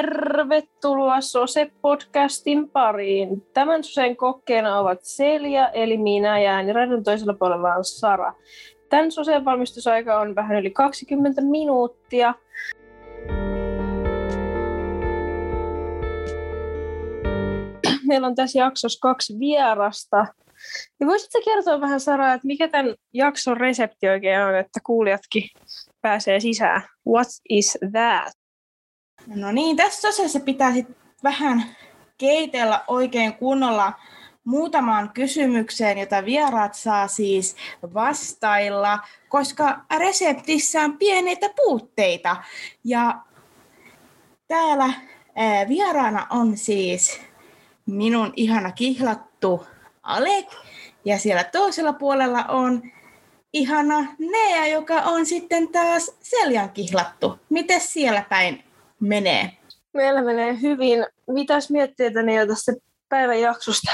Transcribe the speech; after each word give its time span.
Tervetuloa 0.00 1.20
Sose-podcastin 1.20 2.70
pariin. 2.72 3.42
Tämän 3.54 3.84
Sosen 3.84 4.16
kokkeena 4.16 4.78
ovat 4.78 4.98
Selja, 5.02 5.68
eli 5.68 5.98
minä 5.98 6.40
ja 6.40 6.52
ääniraidon 6.52 7.04
toisella 7.04 7.34
puolella 7.34 7.74
on 7.74 7.84
Sara. 7.84 8.34
Tämän 8.88 9.12
Sosen 9.12 9.44
valmistusaika 9.44 10.20
on 10.20 10.34
vähän 10.34 10.58
yli 10.58 10.70
20 10.70 11.42
minuuttia. 11.42 12.34
Meillä 18.06 18.26
on 18.26 18.34
tässä 18.34 18.58
jaksossa 18.58 18.98
kaksi 19.02 19.38
vierasta. 19.38 20.26
Ja 21.00 21.06
voisitko 21.06 21.40
kertoa 21.44 21.80
vähän 21.80 22.00
Sara, 22.00 22.34
että 22.34 22.46
mikä 22.46 22.68
tämän 22.68 22.94
jakson 23.14 23.56
resepti 23.56 24.08
oikein 24.08 24.40
on, 24.40 24.56
että 24.56 24.80
kuulijatkin 24.86 25.42
pääsee 26.00 26.40
sisään? 26.40 26.82
What 27.08 27.28
is 27.48 27.78
that? 27.92 28.39
No 29.26 29.52
niin, 29.52 29.76
tässä 29.76 30.08
osassa 30.08 30.40
pitää 30.40 30.72
sit 30.72 30.86
vähän 31.22 31.64
keitellä 32.18 32.84
oikein 32.88 33.34
kunnolla 33.34 33.92
muutamaan 34.44 35.10
kysymykseen, 35.14 35.98
jota 35.98 36.24
vieraat 36.24 36.74
saa 36.74 37.08
siis 37.08 37.56
vastailla, 37.94 38.98
koska 39.28 39.80
reseptissä 39.98 40.80
on 40.80 40.98
pieneitä 40.98 41.46
puutteita. 41.56 42.36
Ja 42.84 43.20
täällä 44.48 44.92
ää, 45.36 45.68
vieraana 45.68 46.26
on 46.30 46.56
siis 46.56 47.20
minun 47.86 48.32
ihana 48.36 48.72
kihlattu 48.72 49.66
Alek, 50.02 50.46
ja 51.04 51.18
siellä 51.18 51.44
toisella 51.44 51.92
puolella 51.92 52.44
on 52.44 52.82
ihana 53.52 54.06
Nea, 54.18 54.66
joka 54.66 54.94
on 54.94 55.26
sitten 55.26 55.68
taas 55.68 56.16
Seljan 56.20 56.70
kihlattu. 56.70 57.38
Miten 57.48 57.80
siellä 57.80 58.24
päin 58.28 58.64
menee? 59.00 59.50
Meillä 59.92 60.22
menee 60.22 60.60
hyvin. 60.62 61.06
Mitäs 61.26 61.70
mietteitä 61.70 62.22
ne 62.22 62.46
tästä 62.46 62.72
päivän 63.08 63.40
jaksosta? 63.40 63.92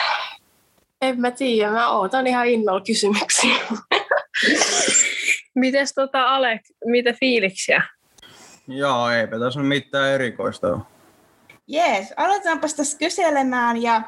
En 1.03 1.21
mä 1.21 1.31
tiedä, 1.31 1.71
mä 1.71 1.91
ootan 1.91 2.27
ihan 2.27 2.47
innolla 2.47 2.81
kysymyksiä. 2.81 3.57
Mites 5.55 5.93
tota 5.95 6.35
Alek, 6.35 6.61
mitä 6.85 7.13
fiiliksiä? 7.13 7.83
Joo, 8.69 9.11
eipä 9.11 9.39
tässä 9.39 9.61
ole 9.61 9.69
mitään 9.69 10.09
erikoista. 10.13 10.79
Jees, 11.67 12.15
aletaanpas 12.17 12.75
tässä 12.75 12.99
kyselemään 12.99 13.83
ja 13.83 14.03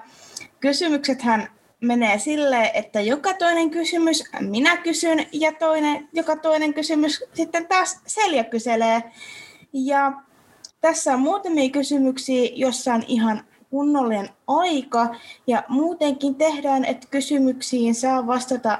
kysymyksethän 0.60 1.48
menee 1.80 2.18
silleen, 2.18 2.70
että 2.74 3.00
joka 3.00 3.34
toinen 3.34 3.70
kysymys 3.70 4.24
minä 4.40 4.76
kysyn 4.76 5.26
ja 5.32 5.52
toinen, 5.52 6.08
joka 6.12 6.36
toinen 6.36 6.74
kysymys 6.74 7.24
sitten 7.34 7.66
taas 7.66 8.00
Selja 8.06 8.44
kyselee. 8.44 9.02
Ja 9.72 10.12
tässä 10.80 11.14
on 11.14 11.20
muutamia 11.20 11.70
kysymyksiä, 11.70 12.50
jossa 12.54 12.94
on 12.94 13.02
ihan 13.08 13.44
kunnollinen 13.70 14.28
aika 14.46 15.14
ja 15.46 15.62
muutenkin 15.68 16.34
tehdään, 16.34 16.84
että 16.84 17.06
kysymyksiin 17.10 17.94
saa 17.94 18.26
vastata 18.26 18.78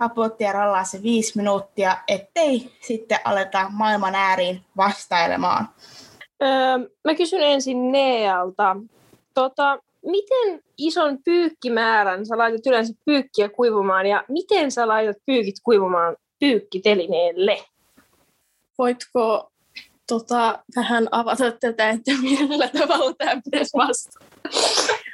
apottia 0.00 0.52
rallaa 0.52 0.84
se 0.84 1.02
viisi 1.02 1.36
minuuttia, 1.36 1.96
ettei 2.08 2.72
sitten 2.80 3.18
aleta 3.24 3.66
maailman 3.70 4.14
ääriin 4.14 4.60
vastailemaan. 4.76 5.68
Öö, 6.42 6.48
mä 7.04 7.14
kysyn 7.14 7.42
ensin 7.42 7.92
Nealta. 7.92 8.76
Tota, 9.34 9.78
miten 10.06 10.62
ison 10.78 11.18
pyykkimäärän 11.24 12.26
sä 12.26 12.38
laitat 12.38 12.66
yleensä 12.66 12.94
pyykkiä 13.04 13.48
kuivumaan 13.48 14.06
ja 14.06 14.24
miten 14.28 14.70
sä 14.70 14.88
laitat 14.88 15.16
pyykit 15.26 15.54
kuivumaan 15.62 16.16
pyykkitelineelle? 16.40 17.58
Voitko 18.78 19.51
tota, 20.12 20.58
vähän 20.76 21.08
avata 21.10 21.52
tätä, 21.52 21.90
että 21.90 22.12
millä 22.22 22.68
tavalla 22.68 23.14
tämä 23.18 23.40
pitäisi 23.44 23.76
vastata? 23.76 24.24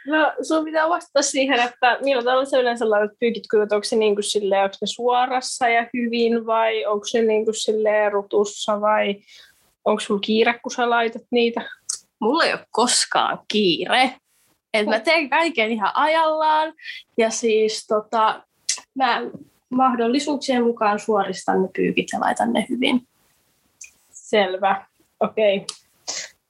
No 0.07 0.33
sun 0.43 0.65
pitää 0.65 0.89
vastata 0.89 1.23
siihen, 1.23 1.61
että 1.61 1.99
millä 2.05 2.23
tavalla 2.23 2.45
sä 2.45 2.59
yleensä 2.59 2.91
laitat 2.91 3.19
pyykit 3.21 3.45
kuivat, 3.51 3.73
onko 3.73 3.85
se 3.85 3.97
niin 3.97 4.15
kuin 4.15 4.25
silleen, 4.25 4.65
onko 4.65 4.77
ne 4.81 4.87
suorassa 4.87 5.69
ja 5.69 5.87
hyvin 5.95 6.47
vai 6.47 6.87
onko 6.87 7.05
se 7.07 7.23
niin 7.23 7.45
kuin 7.45 7.55
silleen 7.55 8.13
rutussa 8.13 8.81
vai 8.81 9.17
onko 9.85 10.01
sulla 10.01 10.21
kiire, 10.21 10.59
kun 10.63 10.73
sä 10.73 10.91
laitat 10.91 11.23
niitä? 11.31 11.61
Mulla 12.21 12.45
ei 12.45 12.53
ole 12.53 12.67
koskaan 12.71 13.39
kiire. 13.49 14.15
Et 14.75 14.87
mä 14.87 15.01
teen 15.01 15.31
kaiken 15.31 15.71
ihan 15.71 15.91
ajallaan 15.95 16.73
ja 17.19 17.31
siis 17.31 17.87
tota, 17.87 18.43
mä 18.95 19.23
mahdollisuuksien 19.71 20.65
mukaan 20.65 20.99
suoristan 20.99 21.63
ne 21.63 21.69
pyykit 21.77 22.07
ja 22.13 22.21
laitan 22.21 22.53
ne 22.53 22.67
hyvin. 22.69 23.09
Selvä, 24.11 24.87
okei. 25.21 25.57
Okay. 25.57 25.67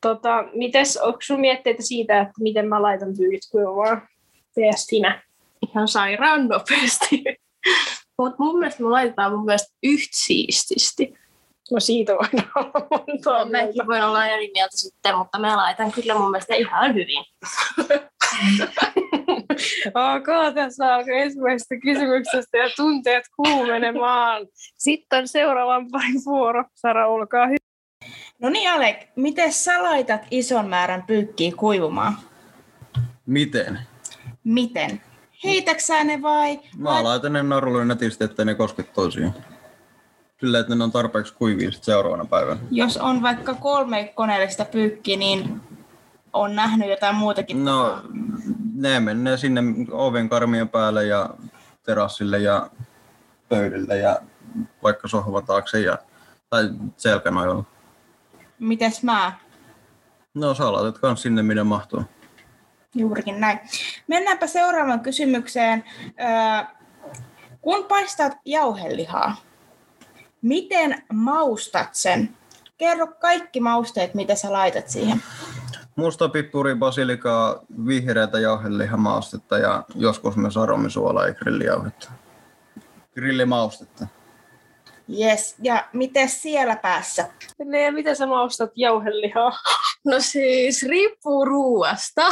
Tota, 0.00 0.44
mites, 0.54 0.96
onko 0.96 1.18
sun 1.22 1.40
mietteitä 1.40 1.82
siitä, 1.82 2.20
että 2.20 2.32
miten 2.40 2.68
mä 2.68 2.82
laitan 2.82 3.16
pyykit 3.16 3.42
kuivumaan? 3.50 4.08
Tees 4.54 4.86
sinä. 4.86 5.22
Ihan 5.68 5.88
sairaan 5.88 6.48
nopeasti. 6.48 7.24
Mutta 8.18 8.36
mun 8.38 8.58
mielestä 8.58 8.82
me 8.82 8.88
laitetaan 8.88 9.32
mun 9.32 9.44
mielestä 9.44 9.74
yhtä 9.82 10.12
siististi. 10.12 11.14
No 11.70 11.80
siitä 11.80 12.12
voidaan 12.12 12.50
olla 12.54 12.86
monta 12.90 13.38
no, 13.38 13.50
Mekin 13.50 13.86
voin 13.86 14.02
olla 14.02 14.26
eri 14.26 14.50
mieltä 14.54 14.76
sitten, 14.76 15.16
mutta 15.16 15.38
mä 15.38 15.56
laitan 15.56 15.92
kyllä 15.92 16.14
mun 16.14 16.30
mielestä 16.30 16.54
ihan 16.54 16.94
hyvin. 16.94 17.24
ok, 20.14 20.54
tässä 20.54 20.94
alkoi 20.94 21.20
ensimmäisestä 21.20 21.74
kysymyksestä 21.82 22.58
ja 22.58 22.70
tunteet 22.76 23.24
kuumenemaan. 23.36 24.46
Sitten 24.78 25.18
on 25.18 25.28
seuraavan 25.28 25.86
parin 25.90 26.24
vuoro. 26.24 26.64
Sara, 26.74 27.08
olkaa 27.08 27.46
hyvä. 27.46 27.67
No 28.38 28.48
niin 28.48 28.70
Alek, 28.70 29.08
miten 29.16 29.52
sä 29.52 29.82
laitat 29.82 30.20
ison 30.30 30.68
määrän 30.68 31.02
pyykkiä 31.02 31.52
kuivumaan? 31.56 32.16
Miten? 33.26 33.80
Miten? 34.44 35.02
Heitäksä 35.44 36.04
ne 36.04 36.22
vai? 36.22 36.60
Mä 36.76 37.04
laitan 37.04 37.32
ne 37.32 37.42
narulle 37.42 37.84
netisti, 37.84 38.24
ettei 38.24 38.44
ne 38.44 38.54
koske 38.54 38.82
toisiaan. 38.82 39.34
Sillä, 40.40 40.58
että 40.58 40.74
ne 40.74 40.84
on 40.84 40.92
tarpeeksi 40.92 41.34
kuivia 41.34 41.70
sit 41.70 41.84
seuraavana 41.84 42.24
päivänä. 42.24 42.60
Jos 42.70 42.96
on 42.96 43.22
vaikka 43.22 43.54
kolme 43.54 44.12
koneellista 44.14 44.64
pyykkiä, 44.64 45.16
niin 45.16 45.60
on 46.32 46.56
nähnyt 46.56 46.88
jotain 46.88 47.16
muutakin 47.16 47.64
No, 47.64 48.02
ne 48.74 49.00
menee 49.00 49.36
sinne 49.36 49.60
oven 49.90 50.28
karmien 50.28 50.68
päälle 50.68 51.06
ja 51.06 51.30
terassille 51.82 52.38
ja 52.38 52.70
pöydille 53.48 53.96
ja 53.96 54.20
vaikka 54.82 55.08
sohvan 55.08 55.46
taakse 55.46 55.80
ja, 55.80 55.98
tai 56.50 56.70
selkänojalla. 56.96 57.64
Mites 58.58 59.02
mä? 59.02 59.32
No 60.34 60.54
sä 60.54 60.72
laitat 60.72 60.98
kans 60.98 61.22
sinne, 61.22 61.42
minne 61.42 61.62
mahtuu. 61.62 62.02
Juurikin 62.94 63.40
näin. 63.40 63.58
Mennäänpä 64.06 64.46
seuraavaan 64.46 65.00
kysymykseen. 65.00 65.84
Öö, 66.20 66.76
kun 67.60 67.84
paistat 67.84 68.32
jauhelihaa, 68.44 69.36
miten 70.42 71.02
maustat 71.12 71.88
sen? 71.92 72.36
Kerro 72.78 73.06
kaikki 73.06 73.60
mausteet, 73.60 74.14
mitä 74.14 74.34
sä 74.34 74.52
laitat 74.52 74.88
siihen. 74.88 75.22
Musta 75.96 76.28
pippuri, 76.28 76.74
basilikaa, 76.74 77.60
vihreätä 77.86 78.38
jauhelihamaustetta 78.38 79.58
ja 79.58 79.84
joskus 79.94 80.36
myös 80.36 80.56
aromisuolaa 80.56 81.26
ja 81.26 81.34
grillijauhetta. 81.34 82.10
Grillimaustetta. 83.14 84.06
Yes, 85.16 85.56
ja 85.62 85.88
miten 85.92 86.28
siellä 86.28 86.76
päässä? 86.76 87.28
Ne, 87.64 87.82
ja 87.82 87.92
miten 87.92 88.16
sä 88.16 88.26
maustat 88.26 88.70
jauhelihaa? 88.76 89.52
No 90.06 90.16
siis 90.18 90.82
riippuu 90.82 91.44
ruuasta. 91.44 92.22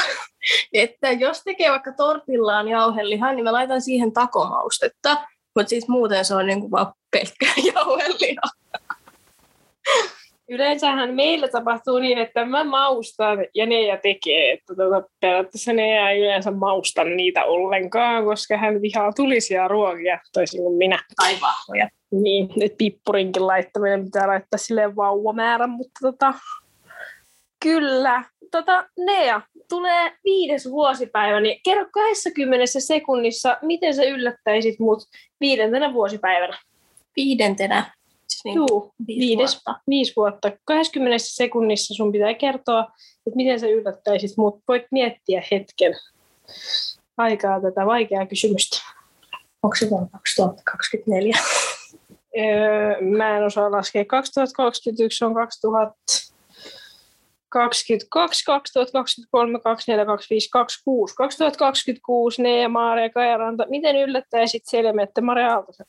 että 0.72 1.10
jos 1.10 1.42
tekee 1.44 1.70
vaikka 1.70 1.92
tortillaan 1.92 2.68
jauhelihaa, 2.68 3.32
niin 3.32 3.44
mä 3.44 3.52
laitan 3.52 3.82
siihen 3.82 4.12
takomaustetta. 4.12 5.16
Mutta 5.56 5.70
siis 5.70 5.88
muuten 5.88 6.24
se 6.24 6.34
on 6.34 6.46
niinku 6.46 6.70
vaan 6.70 6.92
pelkkää 7.10 7.54
jauhelihaa. 7.74 8.50
Yleensähän 10.48 11.14
meillä 11.14 11.48
tapahtuu 11.48 11.98
niin, 11.98 12.18
että 12.18 12.44
mä 12.44 12.64
maustan 12.64 13.38
ja 13.54 13.64
ja 13.86 13.96
tekee. 13.96 14.52
Että 14.52 14.74
tuota, 14.74 15.08
periaatteessa 15.20 15.72
ne 15.72 16.10
ei 16.10 16.20
yleensä 16.20 16.50
mausta 16.50 17.04
niitä 17.04 17.44
ollenkaan, 17.44 18.24
koska 18.24 18.56
hän 18.56 18.82
vihaa 18.82 19.12
tulisia 19.12 19.68
ruokia, 19.68 20.18
toisin 20.32 20.62
kuin 20.62 20.76
minä. 20.78 20.98
Tai 21.16 21.36
vahvoja. 21.40 21.88
Niin, 22.10 22.48
nyt 22.56 22.74
pippurinkin 22.78 23.46
laittaminen 23.46 24.04
pitää 24.04 24.26
laittaa 24.26 24.58
silleen 24.58 24.96
vauvamäärän, 24.96 25.70
mutta 25.70 26.00
tota, 26.02 26.34
kyllä. 27.62 28.24
Tota, 28.50 28.88
Nea, 28.98 29.40
tulee 29.68 30.12
viides 30.24 30.70
vuosipäivä, 30.70 31.40
niin 31.40 31.60
kerro 31.64 31.86
20 31.92 32.66
sekunnissa, 32.78 33.56
miten 33.62 33.94
sä 33.94 34.04
yllättäisit 34.04 34.78
mut 34.78 35.02
viidentenä 35.40 35.92
vuosipäivänä? 35.92 36.58
Viidentenä? 37.16 37.96
Siis 38.28 38.44
niin 38.44 38.54
Juu, 38.54 38.94
viisi, 39.06 39.20
viides, 39.20 39.54
vuotta. 39.54 39.80
viisi 39.90 40.12
vuotta. 40.16 40.52
20 40.64 41.18
sekunnissa 41.18 41.94
sun 41.94 42.12
pitää 42.12 42.34
kertoa, 42.34 42.80
että 43.26 43.36
miten 43.36 43.60
sä 43.60 43.66
yllättäisit 43.66 44.36
mut. 44.36 44.60
Voit 44.68 44.82
miettiä 44.90 45.42
hetken 45.50 45.94
aikaa 47.16 47.60
tätä 47.60 47.86
vaikeaa 47.86 48.26
kysymystä. 48.26 48.76
Onko 49.62 49.76
se 49.76 49.90
vuonna 49.90 50.08
2024? 50.12 51.36
Öö, 52.38 53.00
mä 53.00 53.36
en 53.36 53.44
osaa 53.44 53.70
laskea. 53.70 54.04
2021 54.04 55.24
on 55.24 55.34
2000 55.34 55.96
22, 57.48 58.44
2023, 58.44 59.60
24, 59.60 60.06
25, 60.06 60.50
26, 60.50 61.14
2026, 61.14 62.42
Nea, 62.42 62.68
Maria, 62.68 63.10
Kajaranta. 63.10 63.66
Miten 63.68 63.96
yllättäisit 63.96 64.62
Selmette 64.66 65.20
Maria 65.20 65.52
Aaltosen? 65.52 65.86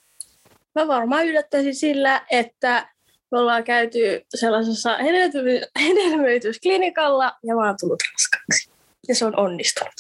Mä 0.76 0.88
varmaan 0.88 1.28
yllättäisin 1.28 1.76
sillä, 1.76 2.26
että 2.32 2.90
me 3.32 3.40
ollaan 3.40 3.64
käyty 3.64 4.26
sellaisessa 4.36 4.98
hedelmöity- 4.98 5.82
hedelmöitysklinikalla 5.82 7.34
ja 7.44 7.56
mä 7.56 7.68
oon 7.68 7.76
tullut 7.80 8.00
raskaaksi. 8.14 8.70
Ja 9.08 9.16
se 9.16 9.26
on 9.26 9.40
onnistunut. 9.40 9.94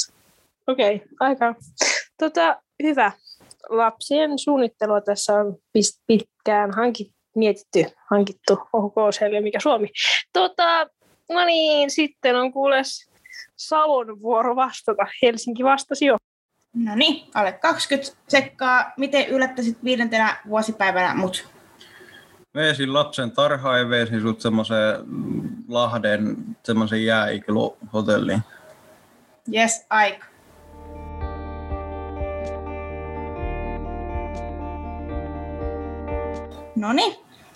Okei, 0.67 0.95
okay, 0.95 1.07
aika 1.19 1.55
tota, 2.19 2.61
hyvä. 2.83 3.11
Lapsien 3.69 4.39
suunnittelua 4.39 5.01
tässä 5.01 5.33
on 5.33 5.57
pitkään 6.07 6.71
hankittu, 6.71 7.17
mietitty, 7.35 7.85
hankittu, 8.09 8.59
OHK 8.73 8.95
selviä, 9.19 9.41
mikä 9.41 9.59
Suomi. 9.59 9.89
Tota, 10.33 10.87
no 11.29 11.45
niin, 11.45 11.91
sitten 11.91 12.35
on 12.35 12.53
kuules 12.53 13.09
Salon 13.55 14.21
vuoro 14.21 14.55
vastata. 14.55 15.05
Helsinki 15.21 15.63
vastasi 15.63 16.05
jo. 16.05 16.17
No 16.73 16.95
niin, 16.95 17.29
alle 17.33 17.51
20 17.51 18.11
sekkaa. 18.27 18.91
Miten 18.97 19.27
yllättäisit 19.27 19.83
viidentenä 19.83 20.37
vuosipäivänä 20.49 21.15
mut? 21.15 21.47
Veesin 22.55 22.93
lapsen 22.93 23.31
tarhaan 23.31 23.79
ja 23.79 23.89
veesin 23.89 24.21
sut 24.21 24.41
semmoiseen 24.41 24.95
Lahden 25.67 26.35
semmoisen 26.63 27.05
jääikluhotelliin. 27.05 28.41
Yes, 29.53 29.85
aika. 29.89 30.25
No 36.77 36.93
niin, 36.93 37.15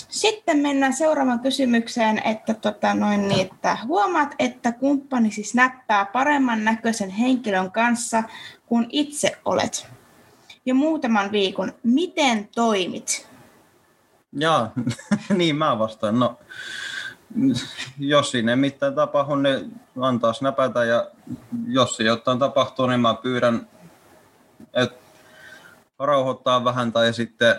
sitten 0.10 0.58
mennään 0.58 0.94
seuraavaan 0.94 1.40
kysymykseen, 1.40 2.22
että, 2.26 2.54
tota, 2.54 2.94
noin, 2.94 3.28
niin, 3.28 3.42
että 3.42 3.78
huomaat, 3.88 4.36
että 4.40 4.72
kumppanisi 4.72 5.44
snappaa 5.44 6.06
paremman 6.06 6.64
näköisen 6.64 7.10
henkilön 7.10 7.72
kanssa 7.72 8.24
kuin 8.66 8.86
itse 8.90 9.38
olet. 9.46 9.88
Jo 10.66 10.76
muutaman 10.76 11.32
viikon. 11.32 11.74
Miten 11.84 12.50
toimit? 12.56 13.28
Jaa, 14.34 14.72
niin 15.38 15.56
mä 15.56 15.80
vastaan. 15.80 16.20
No, 16.20 16.40
jos 18.00 18.32
siinä 18.32 18.52
ei 18.52 18.56
mitään 18.56 18.96
tapahdu, 18.96 19.36
niin 19.36 19.82
antaa 20.02 20.34
snäpätä 20.34 20.86
ja 20.86 21.12
jos 21.68 22.00
jotain 22.00 22.40
tapahtuu, 22.40 22.88
niin 22.88 23.00
mä 23.00 23.14
pyydän, 23.14 23.68
että 24.74 25.02
rauhoittaa 26.00 26.64
vähän 26.64 26.92
tai 26.92 27.14
sitten 27.14 27.56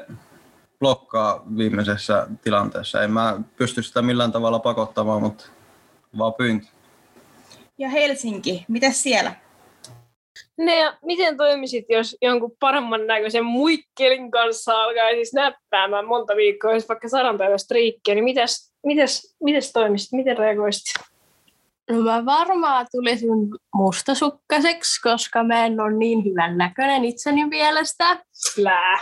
blokkaa 0.82 1.44
viimeisessä 1.56 2.26
tilanteessa. 2.44 3.02
En 3.02 3.10
mä 3.10 3.40
pysty 3.56 3.82
sitä 3.82 4.02
millään 4.02 4.32
tavalla 4.32 4.58
pakottamaan, 4.58 5.22
mutta 5.22 5.44
vaan 6.18 6.34
pyyntö. 6.34 6.66
Ja 7.78 7.88
Helsinki, 7.88 8.64
mitä 8.68 8.90
siellä? 8.90 9.34
Nea, 10.58 10.94
miten 11.04 11.36
toimisit, 11.36 11.86
jos 11.88 12.16
jonkun 12.22 12.56
paremman 12.60 13.06
näköisen 13.06 13.44
muikkelin 13.44 14.30
kanssa 14.30 14.82
alkaisi 14.82 15.30
snäppäämään 15.30 16.06
monta 16.06 16.36
viikkoa, 16.36 16.72
jos 16.72 16.88
vaikka 16.88 17.08
sadan 17.08 17.38
päivän 17.38 17.58
striikkiä, 17.58 18.14
niin 18.14 18.24
mitäs, 18.24 18.72
mitäs, 18.86 19.36
mitäs 19.44 19.72
toimisit, 19.72 20.12
miten 20.12 20.38
reagoisit? 20.38 21.11
No 21.90 22.00
mä 22.00 22.24
varmaan 22.24 22.86
tulisin 22.92 23.28
mustasukkaiseksi, 23.74 25.00
koska 25.02 25.44
mä 25.44 25.66
en 25.66 25.80
ole 25.80 25.96
niin 25.96 26.24
hyvän 26.24 26.58
näköinen 26.58 27.04
itseni 27.04 27.46
mielestä. 27.46 28.22
Lää. 28.56 28.98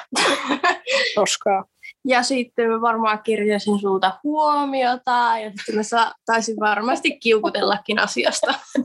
Roskaa. 1.16 1.64
Ja 2.04 2.22
sitten 2.22 2.68
mä 2.70 2.80
varmaan 2.80 3.22
kirjasin 3.22 3.78
sulta 3.80 4.18
huomiota 4.24 5.38
ja 5.42 5.50
sitten 5.56 5.74
mä 5.74 5.82
sa- 5.82 6.12
taisin 6.26 6.56
varmasti 6.60 7.18
kiukutellakin 7.18 7.98
asiasta. 7.98 8.54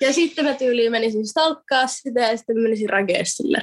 Ja 0.00 0.12
sitten 0.12 0.44
mä 0.44 0.54
tyyliin 0.54 0.92
menisin 0.92 1.26
stalkkaa 1.26 1.86
sitä 1.86 2.20
ja 2.20 2.36
sitten 2.36 2.58
menisin 2.58 2.88
rakeessille. 2.90 3.58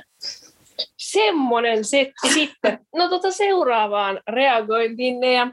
Semmonen 0.98 1.86
setti 1.86 2.30
sitten. 2.34 2.80
No 2.96 3.10
tota 3.10 3.32
seuraavaan 3.32 4.20
reagointiin, 4.28 5.20
Nea. 5.20 5.48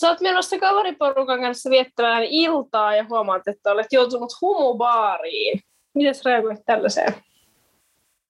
Sä 0.00 0.08
oot 0.08 0.20
menossa 0.20 0.58
kaveriporukan 0.58 1.40
kanssa 1.40 1.70
viettämään 1.70 2.22
iltaa 2.24 2.96
ja 2.96 3.04
huomaat, 3.08 3.48
että 3.48 3.72
olet 3.72 3.86
joutunut 3.92 4.32
humubaariin. 4.40 5.60
Miten 5.94 6.14
reagoit 6.24 6.58
tällaiseen? 6.66 7.14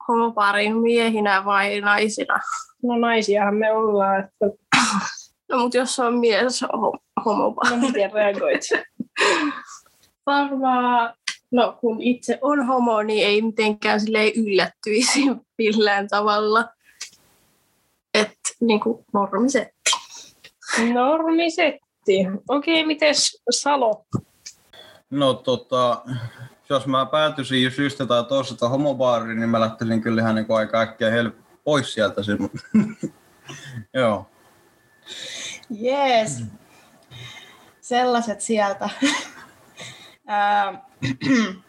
Homoparin 0.09 0.77
miehinä 0.77 1.45
vai 1.45 1.81
naisina? 1.81 2.41
No 2.83 2.97
naisiahan 2.99 3.55
me 3.55 3.73
ollaan, 3.73 4.21
että 4.25 4.47
No 5.49 5.59
mut 5.59 5.75
jos 5.75 5.99
on 5.99 6.15
mies 6.15 6.63
ho- 6.65 6.99
homopaari. 7.25 7.77
no 7.77 7.83
miten 7.87 8.13
reagoit? 8.13 8.61
Varmaan, 10.27 11.15
no 11.51 11.77
kun 11.81 12.03
itse 12.03 12.39
on 12.43 12.67
homo, 12.67 13.03
niin 13.03 13.27
ei 13.27 13.43
mitenkään 13.43 14.01
silleen 14.01 14.33
yllättyisi 14.37 15.21
millään 15.59 16.09
tavalla. 16.09 16.69
Että 18.15 18.51
niinku 18.61 19.05
normisetti. 19.13 19.74
Normisetti. 20.93 22.27
Okei, 22.49 22.87
mites 22.87 23.43
Salo? 23.51 24.05
No 25.11 25.35
tota, 25.35 26.03
jos 26.69 26.87
mä 26.87 27.07
päätyisin 27.07 27.71
syystä 27.71 28.07
tai 28.07 28.25
toisesta 28.25 28.69
homobaariin, 28.69 29.41
niin 29.41 29.49
mä 29.51 29.61
lähtisin 29.61 30.03
kyllä 30.03 30.23
ihan 30.23 30.35
niin 30.35 30.47
aika 30.49 30.81
äkkiä 30.81 31.11
hel- 31.11 31.33
pois 31.65 31.95
sieltä. 31.95 32.23
Sen. 32.23 32.39
Joo. 33.95 34.27
Jees. 35.71 36.43
Sellaiset 37.81 38.41
sieltä. 38.41 38.91
Ää, 40.27 40.85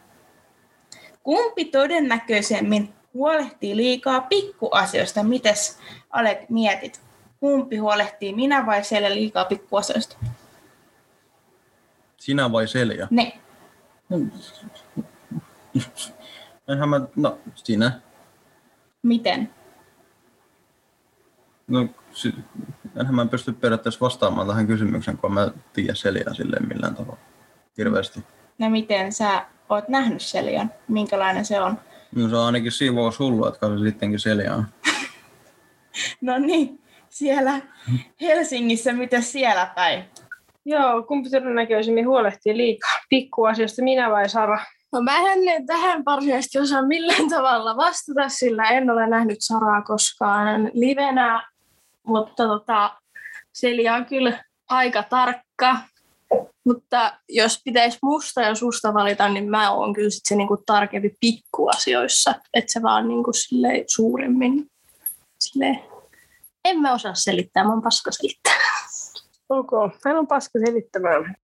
Kumpi 1.23 1.65
todennäköisemmin 1.65 2.93
huolehtii 3.13 3.75
liikaa 3.75 4.21
pikkuasioista? 4.21 5.23
Mites 5.23 5.79
Alek 6.09 6.49
mietit? 6.49 7.04
Kumpi 7.39 7.77
huolehtii, 7.77 8.35
minä 8.35 8.65
vai 8.65 8.83
siellä 8.83 9.09
liikaa 9.15 9.45
pikkuasioista? 9.45 10.17
Sinä 12.17 12.51
vai 12.51 12.67
Selja? 12.67 13.07
Ne. 13.11 13.39
Enhän 16.67 16.89
mä, 16.89 17.01
no 17.15 17.37
sinä. 17.55 17.99
Miten? 19.03 19.49
No, 21.67 21.87
si- 22.11 22.33
enhän 22.99 23.15
mä 23.15 23.25
pysty 23.25 23.53
periaatteessa 23.53 23.99
vastaamaan 24.05 24.47
tähän 24.47 24.67
kysymykseen, 24.67 25.17
kun 25.17 25.33
mä 25.33 25.51
tiedä 25.73 25.93
Seljaa 25.93 26.33
silleen 26.33 26.67
millään 26.67 26.95
tavalla. 26.95 27.17
Hirveästi. 27.77 28.23
No 28.59 28.69
miten 28.69 29.13
sä 29.13 29.45
oot 29.69 29.87
nähnyt 29.89 30.21
Selian? 30.21 30.71
Minkälainen 30.87 31.45
se 31.45 31.61
on? 31.61 31.79
No 32.15 32.29
se 32.29 32.35
on 32.35 32.45
ainakin 32.45 32.71
siivous 32.71 33.19
hullu, 33.19 33.47
että 33.47 33.67
se 33.67 33.83
sittenkin 33.83 34.19
Selja 34.19 34.55
on. 34.55 34.65
No 36.21 36.37
niin, 36.39 36.81
siellä 37.15 37.61
Helsingissä, 38.21 38.93
mitä 38.93 39.21
siellä 39.21 39.71
päin? 39.75 40.03
Joo, 40.65 41.03
kumpi 41.03 41.29
todennäköisemmin 41.29 42.07
huolehtii 42.07 42.57
liikaa 42.57 42.99
pikkuasioista, 43.09 43.83
minä 43.83 44.09
vai 44.09 44.29
Sara? 44.29 44.59
No 44.93 45.01
mä 45.01 45.17
en 45.17 45.65
tähän 45.65 46.05
varsinaisesti 46.05 46.59
osaa 46.59 46.87
millään 46.87 47.29
tavalla 47.29 47.77
vastata, 47.77 48.29
sillä 48.29 48.63
en 48.63 48.89
ole 48.89 49.07
nähnyt 49.07 49.37
Saraa 49.39 49.81
koskaan 49.81 50.71
livenä, 50.73 51.47
mutta 52.07 52.47
tota, 52.47 52.97
Selja 53.53 53.93
on 53.93 54.05
kyllä 54.05 54.43
aika 54.69 55.03
tarkka. 55.03 55.77
Mutta 56.65 57.13
jos 57.29 57.61
pitäisi 57.65 57.97
musta 58.03 58.41
ja 58.41 58.55
susta 58.55 58.93
valita, 58.93 59.29
niin 59.29 59.49
mä 59.49 59.71
oon 59.71 59.93
kyllä 59.93 60.09
sit 60.09 60.25
se 60.25 60.35
niinku 60.35 60.63
tarkempi 60.65 61.15
pikkuasioissa, 61.19 62.35
että 62.53 62.73
se 62.73 62.81
vaan 62.81 63.07
niinku 63.07 63.33
silleen 63.33 63.83
suuremmin. 63.87 64.67
Silleen. 65.39 65.94
En 66.65 66.79
mä 66.81 66.93
osaa 66.93 67.15
selittää, 67.15 67.63
mä 67.63 67.69
oon 67.69 67.81
paska 67.81 68.11
selittää. 68.11 68.53
Ok, 69.49 69.69
hän 70.05 70.17
on 70.17 70.27
paska 70.27 70.59
selittämään. 70.59 71.35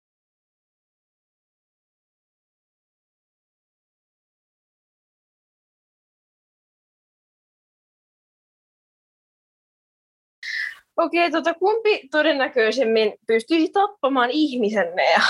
Okei, 10.98 11.32
tota, 11.32 11.54
kumpi 11.54 12.08
todennäköisemmin 12.12 13.14
pystyisi 13.28 13.72
tappamaan 13.72 14.30
ihmisenne? 14.32 15.12
Ja 15.12 15.22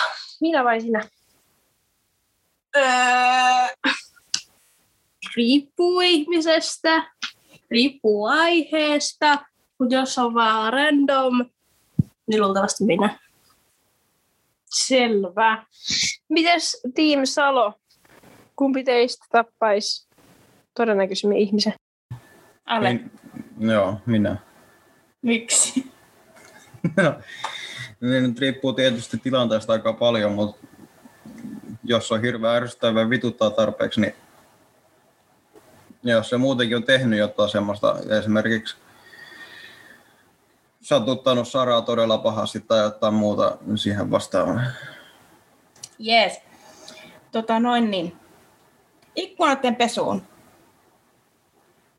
minä 0.41 0.63
vai 0.63 0.81
sinä? 0.81 1.09
Öö, 2.75 2.83
riippuu 5.35 5.99
ihmisestä, 6.01 7.11
riippuu 7.71 8.25
aiheesta, 8.25 9.45
mutta 9.81 9.95
jos 9.95 10.17
on 10.17 10.33
vaan 10.33 10.73
random, 10.73 11.45
niin 12.27 12.41
luultavasti 12.41 12.83
minä. 12.83 13.19
Selvä. 14.65 15.65
Mites 16.29 16.81
Team 16.95 17.21
Salo? 17.25 17.73
Kumpi 18.55 18.83
teistä 18.83 19.25
tappaisi 19.31 20.07
todennäköisemmin 20.73 21.37
ihmisen? 21.37 21.73
Ale, 22.65 22.93
Niin, 22.93 23.11
joo, 23.59 23.97
minä. 24.05 24.37
miksi? 25.21 25.91
No, 26.97 27.13
niin 28.01 28.23
nyt 28.23 28.39
riippuu 28.39 28.73
tietysti 28.73 29.17
tilanteesta 29.17 29.73
aika 29.73 29.93
paljon, 29.93 30.31
mutta 30.31 30.67
jos 31.83 32.11
on 32.11 32.21
hirveän 32.21 32.55
ärsyttävä 32.55 32.99
ja 32.99 33.09
vituttaa 33.09 33.49
tarpeeksi, 33.49 34.01
niin 34.01 34.15
ja 36.03 36.15
jos 36.15 36.29
se 36.29 36.37
muutenkin 36.37 36.77
on 36.77 36.83
tehnyt 36.83 37.19
jotain 37.19 37.49
semmoista, 37.49 37.95
esimerkiksi 38.19 38.75
satuttanut 40.81 41.47
Saraa 41.47 41.81
todella 41.81 42.17
pahasti 42.17 42.59
tai 42.59 42.79
jotain 42.79 43.13
muuta 43.13 43.57
niin 43.65 43.77
siihen 43.77 44.11
vastaavaan. 44.11 44.65
Jees. 45.99 46.41
Tota 47.31 47.59
noin 47.59 47.91
niin. 47.91 48.15
Ikkunoiden 49.15 49.75
pesuun. 49.75 50.21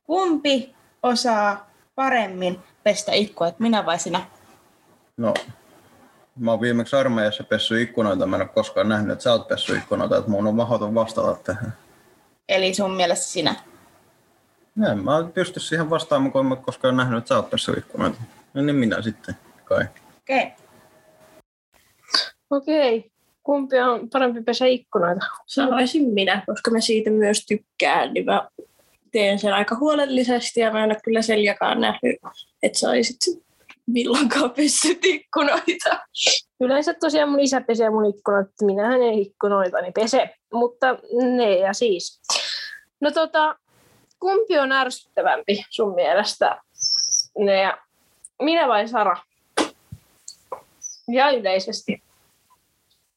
Kumpi 0.07 0.75
osaa 1.03 1.71
paremmin 1.95 2.61
pestä 2.83 3.13
ikkunat, 3.13 3.61
minä 3.61 3.87
vai 3.87 3.99
sinä? 3.99 4.27
No, 5.17 5.35
mä 6.37 6.51
oon 6.51 6.61
viimeksi 6.61 6.97
armeijassa 6.97 7.45
pessy 7.45 7.83
ikkunoita, 7.83 8.27
mä 8.27 8.37
en 8.37 8.43
ole 8.43 8.49
koskaan 8.49 8.89
nähnyt, 8.89 9.13
että 9.13 9.23
sä 9.23 9.33
oot 9.33 9.49
pessy 9.49 9.77
ikkunoita, 9.77 10.17
että 10.17 10.31
mun 10.31 10.47
on 10.47 10.55
mahdoton 10.55 10.95
vastata 10.95 11.35
tähän. 11.35 11.73
Eli 12.49 12.75
sun 12.75 12.91
mielestä 12.97 13.25
sinä. 13.25 13.55
En 14.91 15.05
mä 15.05 15.25
pysty 15.35 15.61
siihen 15.61 15.91
vastaamaan, 15.91 16.33
kun 16.33 16.47
mä 16.47 16.57
koskaan 16.57 16.97
nähnyt, 16.97 17.19
että 17.19 17.29
sä 17.29 17.37
oot 17.37 17.51
pessy 17.51 17.73
ikkunoita. 17.73 18.19
No 18.55 18.63
niin 18.63 18.77
minä 18.77 19.03
sitten, 19.03 19.35
kai. 19.65 19.85
Okei. 20.21 20.43
Okay. 20.43 20.51
Okei. 22.51 23.13
Kumpi 23.43 23.79
on 23.79 24.11
parempi 24.11 24.43
pesä 24.43 24.67
ikkunoita? 24.67 25.27
Sanoisin 25.47 26.09
minä, 26.09 26.43
koska 26.47 26.71
mä 26.71 26.81
siitä 26.81 27.11
myös 27.11 27.47
tykkään, 27.47 28.15
niin 28.15 28.25
mä 28.25 28.49
teen 29.13 29.39
sen 29.39 29.55
aika 29.55 29.77
huolellisesti 29.81 30.61
ja 30.61 30.73
mä 30.73 30.85
en 30.85 30.91
ole 30.91 31.01
kyllä 31.05 31.23
Seljakaan 31.23 31.81
nähnyt, 31.81 32.17
että 32.63 32.79
sä 32.79 32.91
olisit 32.91 33.17
milloinkaan 33.87 34.51
pessyt 34.51 35.05
ikkunoita. 35.05 36.01
Yleensä 36.61 36.95
tosiaan 36.95 37.29
mun 37.29 37.41
isä 37.41 37.61
pesee 37.61 37.91
mun 37.91 38.07
ikkunat, 38.07 38.47
minähän 38.63 39.03
ei 39.03 39.21
ikkunoitani 39.21 39.93
pese, 39.93 40.35
mutta 40.53 40.99
ne 41.37 41.59
ja 41.59 41.73
siis. 41.73 42.21
No 43.01 43.11
tota, 43.11 43.57
kumpi 44.19 44.59
on 44.59 44.73
ärsyttävämpi 44.73 45.65
sun 45.71 45.95
mielestä? 45.95 46.61
Ne 47.39 47.61
ja 47.61 47.79
minä 48.45 48.69
vai 48.69 48.89
Sara? 48.89 49.17
Ja 51.09 51.31
yleisesti. 51.31 52.03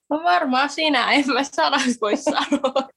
No 0.10 0.24
varmaan 0.24 0.70
sinä, 0.70 1.12
en 1.12 1.24
mä 1.34 1.44
Sara 1.44 1.78
voi 2.02 2.18
sanoa. 2.18 2.74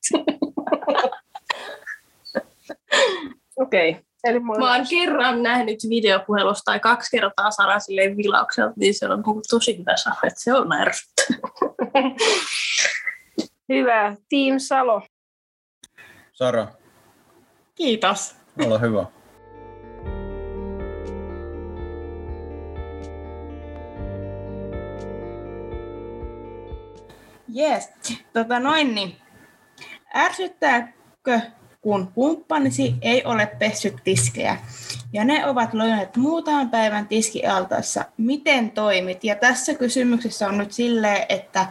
Okei. 3.56 3.90
Okay. 3.90 4.02
Eli 4.24 4.40
mulla 4.40 4.58
Mä 4.58 4.74
oon 4.76 4.86
kerran 4.90 5.42
nähnyt 5.42 5.78
videopuhelusta 5.88 6.62
tai 6.64 6.80
kaksi 6.80 7.16
kertaa 7.16 7.50
Sara 7.50 7.78
silleen 7.78 8.16
vilaukselta, 8.16 8.74
niin 8.76 8.94
se 8.94 9.08
on 9.08 9.22
tosi 9.50 9.78
hyvä 9.78 9.96
sanoa, 9.96 10.20
että 10.24 10.40
se 10.40 10.54
on 10.54 10.72
ärsyttävä. 10.72 11.38
Hyvä. 13.68 14.16
Team 14.28 14.58
Salo. 14.58 15.02
Sara, 16.32 16.66
Kiitos. 17.74 18.36
ole 18.66 18.80
hyvä. 18.80 19.06
Jees. 27.58 27.90
Tota 28.32 28.60
noin 28.60 28.94
niin. 28.94 29.16
Ärsyttääkö, 30.14 31.40
kun 31.80 32.12
kumppanisi 32.14 32.94
ei 33.02 33.24
ole 33.24 33.46
pessyt 33.46 33.96
tiskejä 34.04 34.56
ja 35.12 35.24
ne 35.24 35.46
ovat 35.46 35.74
lojaneet 35.74 36.16
muutaman 36.16 36.70
päivän 36.70 37.08
tiskialtaassa? 37.08 38.04
Miten 38.16 38.70
toimit? 38.70 39.24
Ja 39.24 39.34
tässä 39.34 39.74
kysymyksessä 39.74 40.48
on 40.48 40.58
nyt 40.58 40.72
silleen, 40.72 41.26
että 41.28 41.66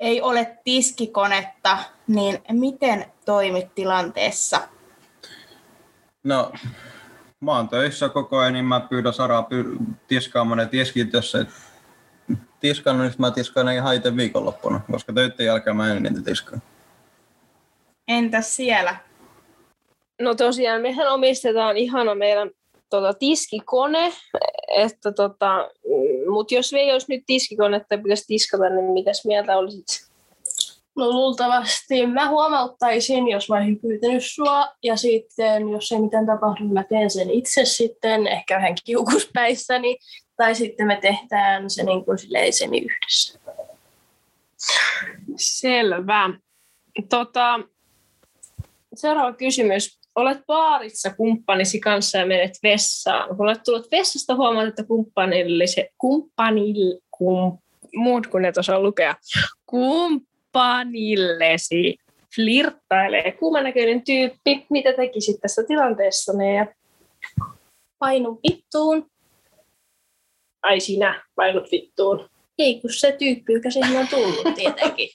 ei 0.00 0.22
ole 0.22 0.58
tiskikonetta, 0.64 1.78
niin 2.06 2.38
miten 2.52 3.06
toimit 3.24 3.74
tilanteessa? 3.74 4.60
No, 6.24 6.52
mä 7.40 7.56
oon 7.56 7.68
töissä 7.68 8.08
koko 8.08 8.38
ajan, 8.38 8.52
niin 8.52 8.64
mä 8.64 8.80
pyydän 8.80 9.12
Saraa 9.12 9.48
tiskaamaan 10.06 10.58
ne 10.58 10.66
tiskit, 10.66 11.12
jos 11.12 11.34
et 11.34 11.48
tiskannut, 12.60 13.06
niin 13.06 13.14
mä 13.18 13.30
tiskaan 13.30 13.66
ne 13.66 13.74
ihan 13.74 13.96
itse 13.96 14.16
viikonloppuna, 14.16 14.80
koska 14.90 15.12
töiden 15.12 15.46
jälkeen 15.46 15.76
mä 15.76 15.92
en 15.92 16.02
niitä 16.02 16.22
tiskaa. 16.24 16.58
Entäs 18.08 18.56
siellä? 18.56 18.96
No 20.20 20.34
tosiaan, 20.34 20.82
mehän 20.82 21.12
omistetaan 21.12 21.76
ihana 21.76 22.14
meidän 22.14 22.50
tota, 22.90 23.14
tiskikone, 23.14 24.12
että 24.68 25.12
tota, 25.12 25.70
mutta 26.30 26.54
jos 26.54 26.72
ei 26.72 26.92
olisi 26.92 27.06
nyt 27.08 27.22
tiskikonetta 27.26 27.94
ja 27.94 27.98
pitäisi 27.98 28.26
tiskata, 28.26 28.68
niin 28.68 28.92
mitäs 28.92 29.24
mieltä 29.24 29.56
olisit? 29.56 30.10
No 30.96 31.10
luultavasti 31.10 32.06
mä 32.06 32.28
huomauttaisin, 32.28 33.28
jos 33.28 33.48
mä 33.48 33.56
olisin 33.56 33.80
pyytänyt 33.80 34.24
sua, 34.24 34.68
ja 34.82 34.96
sitten 34.96 35.68
jos 35.68 35.92
ei 35.92 36.00
mitään 36.00 36.26
tapahdu, 36.26 36.64
niin 36.64 36.72
mä 36.72 36.84
teen 36.84 37.10
sen 37.10 37.30
itse 37.30 37.64
sitten, 37.64 38.26
ehkä 38.26 38.56
vähän 38.56 38.74
kiukuspäissäni, 38.84 39.96
tai 40.40 40.54
sitten 40.54 40.86
me 40.86 40.98
tehdään 41.00 41.70
se 41.70 41.82
niin 41.82 42.04
kuin 42.04 42.18
semi 42.50 42.78
yhdessä. 42.78 43.38
Selvä. 45.36 46.30
Tota, 47.08 47.60
seuraava 48.94 49.32
kysymys. 49.32 50.00
Olet 50.14 50.38
baarissa 50.46 51.14
kumppanisi 51.14 51.80
kanssa 51.80 52.18
ja 52.18 52.26
menet 52.26 52.58
vessaan. 52.62 53.36
Kun 53.36 53.46
olet 53.46 53.62
tullut 53.64 53.90
vessasta, 53.90 54.34
huomaat, 54.34 54.68
että 54.68 54.84
kumppanille, 54.84 55.64
kumppanille, 55.98 57.00
kum, 57.10 57.58
muut 57.96 58.26
kun 58.26 58.44
et 58.44 58.58
osaa 58.58 58.80
lukea, 58.80 59.14
kumppanillesi 59.66 61.96
flirttailee 62.34 63.32
kuumanäköinen 63.32 64.04
tyyppi. 64.04 64.66
Mitä 64.70 64.92
tekisit 64.92 65.40
tässä 65.40 65.62
tilanteessa? 65.68 66.32
Ja 66.32 66.66
Painu 67.98 68.40
vittuun. 68.48 69.10
Ai 70.62 70.80
sinä 70.80 71.24
painut 71.34 71.72
vittuun. 71.72 72.28
Ei, 72.58 72.80
kun 72.80 72.92
se 72.92 73.12
tyyppi, 73.12 73.52
joka 73.52 73.70
sinne 73.70 73.98
on 73.98 74.08
tullut 74.08 74.54
tietenkin. 74.54 75.08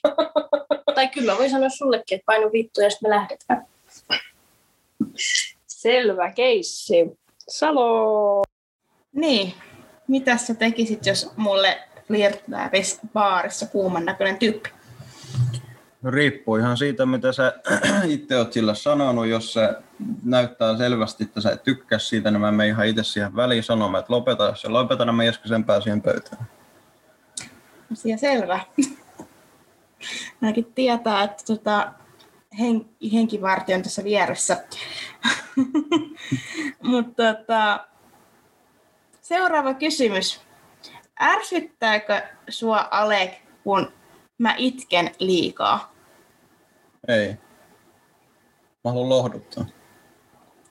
tai 0.94 1.08
kyllä 1.08 1.38
voi 1.38 1.50
sanoa 1.50 1.68
sullekin, 1.68 2.16
että 2.16 2.26
painu 2.26 2.52
vittuun 2.52 2.84
ja 2.84 2.90
sitten 2.90 3.10
me 3.10 3.16
lähdetään. 3.16 3.66
Selvä 5.66 6.32
keissi. 6.32 6.94
Salo. 7.48 8.42
Niin, 9.12 9.54
mitä 10.08 10.36
sä 10.36 10.54
tekisit, 10.54 11.06
jos 11.06 11.30
mulle 11.36 11.78
flirttaisi 12.06 13.00
baarissa 13.12 13.66
kuuman 13.66 14.04
näköinen 14.04 14.38
tyyppi? 14.38 14.75
No, 16.02 16.10
riippuu 16.10 16.56
ihan 16.56 16.76
siitä, 16.76 17.06
mitä 17.06 17.32
sä 17.32 17.52
itse 18.04 18.36
oot 18.36 18.52
sillä 18.52 18.74
sanonut. 18.74 19.26
Jos 19.26 19.52
se 19.52 19.74
näyttää 20.24 20.76
selvästi, 20.76 21.24
että 21.24 21.40
sä 21.40 21.50
et 21.50 21.62
tykkää 21.62 21.98
siitä, 21.98 22.30
niin 22.30 22.40
mä 22.40 22.52
menen 22.52 22.70
ihan 22.70 22.86
itse 22.86 23.02
siihen 23.02 23.36
väliin 23.36 23.62
sanomaan, 23.62 24.00
että 24.00 24.12
lopeta. 24.12 24.44
Jos 24.44 24.60
se 24.60 24.68
lopeta, 24.68 25.04
niin 25.04 25.14
mä 25.14 25.24
jäskisempää 25.24 25.80
siihen 25.80 26.02
pöytään. 26.02 26.46
Asia 27.92 28.18
selvä. 28.18 28.60
Ainakin 30.42 30.72
tietää, 30.74 31.22
että 31.22 31.44
tota, 31.46 31.92
hen, 32.60 32.86
henkivartio 33.12 33.76
on 33.76 33.82
tässä 33.82 34.04
vieressä. 34.04 34.64
Mutta 36.82 37.34
tota, 37.34 37.86
seuraava 39.20 39.74
kysymys. 39.74 40.40
Ärsyttääkö 41.20 42.22
sua 42.48 42.88
Alek, 42.90 43.30
kun 43.64 43.92
mä 44.38 44.54
itken 44.58 45.10
liikaa? 45.18 45.92
Ei. 47.08 47.28
Mä 48.84 48.90
haluan 48.90 49.08
lohduttaa. 49.08 49.66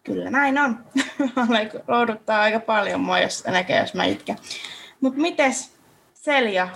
Kyllä 0.03 0.29
näin 0.29 0.57
on. 0.57 0.85
Lohduttaa 1.87 2.41
aika 2.41 2.59
paljon 2.59 2.99
mua, 2.99 3.19
jos 3.19 3.43
näkee, 3.45 3.79
jos 3.79 3.93
mä 3.93 4.05
itken. 4.05 4.37
Mutta 5.01 5.19
mites 5.19 5.75
Selja? 6.25 6.67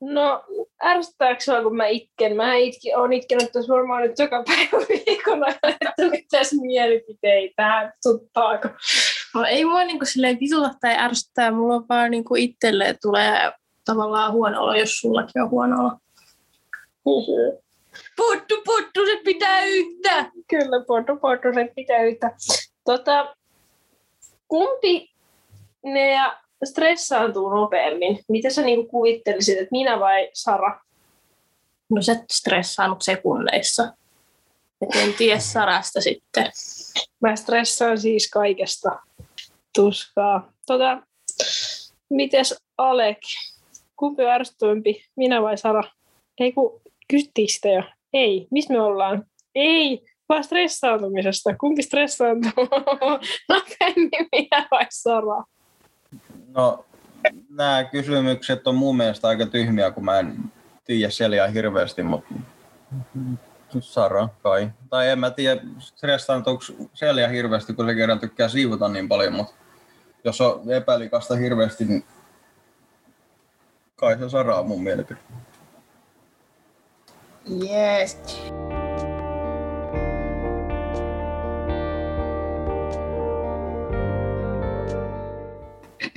No, 0.00 0.44
ärsyttääkö 0.84 1.40
sua, 1.40 1.62
kun 1.62 1.76
mä 1.76 1.86
itken? 1.86 2.36
Mä 2.36 2.54
itkin, 2.54 2.98
oon 2.98 3.12
itkenyt 3.12 3.52
tässä 3.52 3.72
varmaan 3.72 4.02
nyt 4.02 4.18
joka 4.18 4.44
päivä 4.46 4.86
viikon 5.06 5.44
ajan, 5.44 5.58
että 5.64 6.10
mitäs 6.10 6.50
mielipiteitä, 6.60 7.92
tuttaako? 8.02 8.68
No, 9.34 9.44
ei 9.44 9.64
mua 9.64 9.84
niinku 9.84 10.04
silleen 10.04 10.38
vituta 10.40 10.70
tai 10.80 10.96
ärsyttää, 10.98 11.50
mulla 11.50 11.74
on 11.74 11.86
vaan 11.88 12.10
niinku 12.10 12.34
itselle 12.34 12.96
tulee 13.02 13.52
tavallaan 13.84 14.32
huono 14.32 14.62
olo, 14.62 14.74
jos 14.74 14.98
sullakin 14.98 15.42
on 15.42 15.50
huono 15.50 15.76
olo. 15.80 15.92
Puttu, 18.16 18.62
puttu, 18.64 19.06
se 19.06 19.20
pitää 19.24 19.64
yhtä! 19.64 20.30
Kyllä, 20.48 20.84
porto, 20.86 21.16
porto, 21.16 21.48
se 21.54 21.72
pitää 21.76 22.02
yhtä. 22.02 22.30
Tota, 22.84 23.36
kumpi 24.48 25.10
ne 25.84 26.12
ja 26.12 26.40
stressaantuu 26.64 27.50
nopeammin? 27.50 28.18
Mitä 28.28 28.50
sä 28.50 28.62
niinku 28.62 28.90
kuvittelisit, 28.90 29.58
että 29.58 29.68
minä 29.70 30.00
vai 30.00 30.30
Sara? 30.32 30.80
No 31.90 32.02
se 32.02 32.24
stressaanut 32.30 33.02
sekunneissa. 33.02 33.92
Et 34.82 34.94
en 34.94 35.14
tiedä 35.14 35.38
Sarasta 35.38 36.00
sitten. 36.00 36.52
Mä 37.20 37.36
stressaan 37.36 38.00
siis 38.00 38.30
kaikesta 38.30 39.00
tuskaa. 39.74 40.52
Tota, 40.66 41.02
mites 42.10 42.54
Alek? 42.78 43.18
Kumpi 44.02 44.24
on 44.24 44.30
ärsyttävämpi, 44.30 45.04
minä 45.16 45.42
vai 45.42 45.58
Sara? 45.58 45.82
Ei 46.40 46.52
kun 46.52 46.80
Kysyttiinkö 47.08 47.52
sitä 47.52 47.68
jo? 47.68 47.82
Ei. 48.12 48.46
Missä 48.50 48.74
me 48.74 48.80
ollaan? 48.80 49.24
Ei. 49.54 50.04
Vaan 50.28 50.44
stressaantumisesta. 50.44 51.56
Kumpi 51.56 51.82
stressaantuu? 51.82 52.52
Nopeammin 53.48 54.28
minä 54.32 54.68
vai 54.70 54.86
Sara? 54.90 55.44
No, 56.54 56.84
nämä 57.50 57.84
kysymykset 57.84 58.66
on 58.66 58.74
mun 58.74 58.96
mielestä 58.96 59.28
aika 59.28 59.46
tyhmiä, 59.46 59.90
kun 59.90 60.04
mä 60.04 60.18
en 60.18 60.36
tiedä 60.84 61.10
Selia 61.10 61.46
hirveästi, 61.46 62.02
mutta 62.02 62.34
Sara 63.80 64.28
kai. 64.42 64.70
Tai 64.90 65.10
en 65.10 65.18
mä 65.18 65.30
tiedä, 65.30 65.60
stressaantuuko 65.78 66.64
Selia 66.94 67.28
hirveästi, 67.28 67.72
kun 67.72 67.86
se 67.86 67.94
kerran 67.94 68.20
tykkää 68.20 68.48
siivota 68.48 68.88
niin 68.88 69.08
paljon, 69.08 69.32
mutta 69.32 69.54
jos 70.24 70.40
on 70.40 70.72
epälikasta 70.72 71.36
hirveästi, 71.36 71.84
niin 71.84 72.04
kai 74.02 74.18
se 74.18 74.28
Sara 74.28 74.58
on 74.58 74.68
mun 74.68 74.82
mielipide. 74.82 75.20
Yes. 77.62 78.18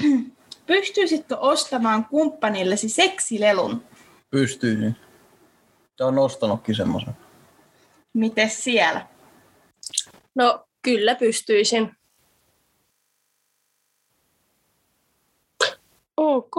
Pystyisitkö 0.67 1.37
ostamaan 1.37 2.05
kumppanillesi 2.05 2.89
seksilelun? 2.89 3.83
Pystyisin. 4.31 4.95
Tämä 5.97 6.07
on 6.07 6.19
ostanutkin 6.19 6.75
semmoisen. 6.75 7.17
Miten 8.13 8.49
siellä? 8.49 9.07
No 10.35 10.65
kyllä 10.81 11.15
pystyisin. 11.15 11.91
Ok. 16.17 16.55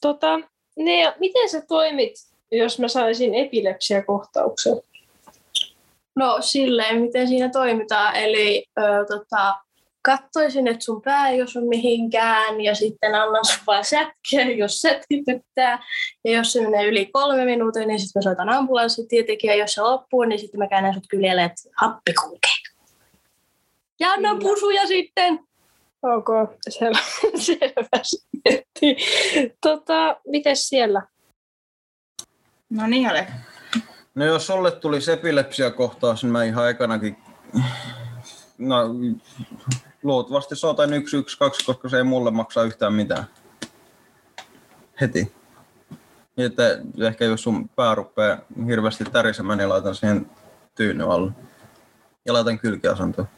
Tota, 0.00 0.40
Nea, 0.76 1.12
miten 1.20 1.48
sä 1.48 1.60
toimit, 1.68 2.14
jos 2.50 2.78
mä 2.78 2.88
saisin 2.88 3.34
epilepsiakohtauksen? 3.34 4.80
No 6.16 6.36
silleen, 6.40 7.00
miten 7.00 7.28
siinä 7.28 7.48
toimitaan. 7.48 8.16
Eli 8.16 8.66
ö, 8.78 8.82
tota, 9.08 9.54
katsoisin, 10.02 10.68
että 10.68 10.84
sun 10.84 11.02
pää 11.02 11.28
ei 11.28 11.42
osu 11.42 11.60
mihinkään 11.60 12.60
ja 12.60 12.74
sitten 12.74 13.14
annan 13.14 13.44
sun 13.44 13.62
vaan 13.66 13.84
sätkeä, 13.84 14.50
jos 14.62 14.80
se 14.80 15.00
tyttää. 15.26 15.86
Ja 16.24 16.32
jos 16.32 16.52
se 16.52 16.60
menee 16.60 16.86
yli 16.86 17.06
kolme 17.06 17.44
minuuttia, 17.44 17.86
niin 17.86 18.00
sitten 18.00 18.20
mä 18.20 18.22
soitan 18.22 18.48
ambulanssit 18.48 19.08
tietenkin. 19.08 19.48
Ja 19.48 19.54
jos 19.54 19.72
se 19.72 19.82
loppuu, 19.82 20.24
niin 20.24 20.38
sitten 20.38 20.58
mä 20.58 20.68
käännän 20.68 20.94
sut 20.94 21.06
kyljelle, 21.08 21.44
että 21.44 21.62
happi 21.76 22.12
kulkee. 22.12 22.50
Ja 24.00 24.12
annan 24.12 24.38
pusuja 24.38 24.86
sitten. 24.86 25.38
Ok, 26.04 26.28
selvä, 26.68 26.98
selvästi. 27.46 28.96
Tota, 29.60 30.16
miten 30.26 30.56
siellä? 30.56 31.02
No 32.70 32.86
niin, 32.86 33.10
ole. 33.10 33.26
No 34.14 34.24
jos 34.24 34.46
sulle 34.46 34.70
tuli 34.70 34.98
epilepsiakohtaus, 35.12 36.22
niin 36.22 36.32
mä 36.32 36.44
ihan 36.44 36.70
ekanakin... 36.70 37.16
No, 38.58 38.76
luultavasti 40.02 40.56
soitan 40.56 40.88
112, 40.88 41.64
koska 41.66 41.88
se 41.88 41.96
ei 41.96 42.04
mulle 42.04 42.30
maksaa 42.30 42.64
yhtään 42.64 42.94
mitään. 42.94 43.24
Heti. 45.00 45.32
Niin, 46.36 46.46
että 46.46 46.78
ehkä 47.06 47.24
jos 47.24 47.42
sun 47.42 47.68
pää 47.68 47.94
rupeaa 47.94 48.38
hirveästi 48.66 49.04
tärisemään, 49.04 49.58
niin 49.58 49.68
laitan 49.68 49.94
siihen 49.94 50.30
tyynyn 50.74 51.10
alle. 51.10 51.32
Ja 52.26 52.32
laitan 52.32 52.58
kylkiasentoon. 52.58 53.28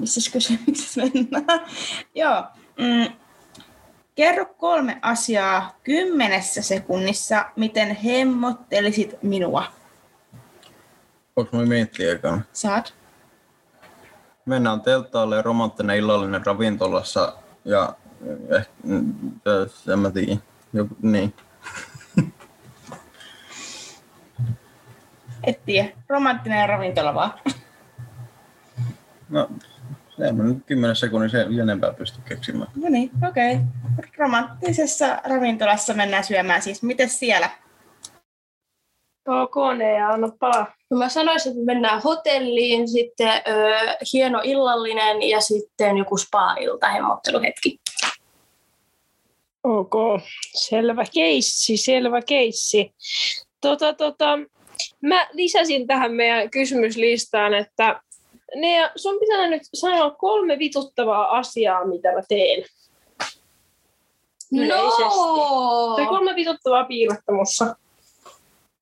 Missä 0.00 0.30
kysymyksessä 0.32 1.00
mennään? 1.14 1.60
Joo. 2.14 2.44
Mm. 2.78 3.12
Kerro 4.14 4.46
kolme 4.46 4.98
asiaa 5.02 5.78
kymmenessä 5.84 6.62
sekunnissa, 6.62 7.44
miten 7.56 7.96
hemmottelisit 7.96 9.22
minua. 9.22 9.64
Voinko 11.36 11.56
mä 11.56 11.64
miettiä 11.64 12.12
ekana? 12.12 12.40
Saat. 12.52 12.94
Mennään 14.44 14.80
telttaalle 14.80 15.42
romanttinen 15.42 15.96
illallinen 15.96 16.46
ravintolassa 16.46 17.36
ja 17.64 17.94
ehkä, 18.58 18.72
en 19.92 19.98
mä 19.98 20.10
tiedä. 20.10 20.36
Joku, 20.72 20.96
niin. 21.02 21.34
Et 25.44 25.64
tiedä. 25.64 25.88
Romanttinen 26.08 26.68
ravintola 26.68 27.14
vaan. 27.14 27.32
No, 29.28 29.50
en 30.20 30.36
mä 30.36 30.42
nyt 30.42 30.58
kymmenen 30.66 30.96
sekunnissa 30.96 31.38
enempää 31.62 31.92
pysty 31.92 32.18
keksimään. 32.28 32.70
No 32.76 32.88
niin, 32.88 33.10
okei. 33.28 33.54
Okay. 33.54 34.10
Romanttisessa 34.18 35.20
ravintolassa 35.24 35.94
mennään 35.94 36.24
syömään 36.24 36.62
siis. 36.62 36.82
Miten 36.82 37.08
siellä? 37.08 37.50
Ok, 39.28 39.54
Nea, 39.78 40.08
anna 40.08 40.28
palaa. 40.40 40.74
No 40.90 40.96
mä 40.98 41.08
sanoisin, 41.08 41.52
että 41.52 41.60
me 41.60 41.74
mennään 41.74 42.02
hotelliin, 42.02 42.88
sitten 42.88 43.28
ö, 43.28 43.42
hieno 44.12 44.40
illallinen 44.44 45.22
ja 45.22 45.40
sitten 45.40 45.96
joku 45.96 46.16
spa-ilta, 46.16 46.88
hemmotteluhetki. 46.88 47.80
Ok, 49.62 49.94
selvä 50.54 51.04
keissi, 51.14 51.76
selvä 51.76 52.22
keissi. 52.22 52.94
Tota, 53.60 53.92
tota, 53.92 54.38
mä 55.02 55.28
lisäsin 55.32 55.86
tähän 55.86 56.12
meidän 56.12 56.50
kysymyslistaan, 56.50 57.54
että 57.54 58.00
Nea, 58.54 58.90
sun 58.96 59.20
pitää 59.20 59.46
nyt 59.46 59.62
sanoa 59.74 60.10
kolme 60.10 60.58
vituttavaa 60.58 61.38
asiaa, 61.38 61.86
mitä 61.86 62.12
mä 62.12 62.20
teen. 62.28 62.64
Yleisesti. 64.52 65.02
Tai 65.96 66.04
No! 66.04 66.08
kolme 66.08 66.34
vituttavaa 66.36 66.84
piirrettä 66.84 67.32
mussa. 67.32 67.76